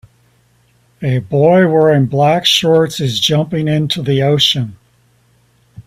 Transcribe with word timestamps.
A 1.03 1.19
boy 1.19 1.67
wearing 1.67 2.07
black 2.07 2.43
shorts 2.43 2.99
is 2.99 3.19
jumping 3.19 3.67
into 3.67 4.01
the 4.01 4.23
ocean. 4.23 4.75